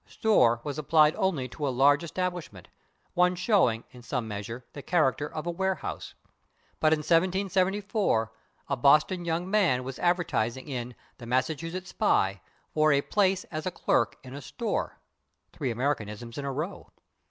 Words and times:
/Store/ 0.09 0.61
was 0.63 0.79
applied 0.79 1.13
only 1.15 1.47
to 1.47 1.67
a 1.67 1.69
large 1.69 2.03
establishment 2.03 2.69
one 3.13 3.35
showing, 3.35 3.83
in 3.91 4.01
some 4.01 4.27
measure, 4.27 4.65
the 4.73 4.81
character 4.81 5.31
of 5.31 5.45
a 5.45 5.51
warehouse. 5.51 6.15
But 6.79 6.91
in 6.91 7.01
1774 7.01 8.31
a 8.67 8.75
Boston 8.77 9.25
young 9.25 9.47
man 9.47 9.83
was 9.83 9.99
advertising 9.99 10.67
in 10.67 10.95
the 11.19 11.25
/Massachusetts 11.27 11.85
Spy/ 11.85 12.41
for 12.73 12.91
"a 12.91 13.03
/place/ 13.03 13.45
as 13.51 13.67
a 13.67 13.71
/clerk/ 13.71 14.13
in 14.23 14.33
a 14.33 14.39
/store/" 14.39 14.93
(three 15.53 15.69
Americanisms 15.69 16.39
in 16.39 16.45
a 16.45 16.51
row!). 16.51 16.89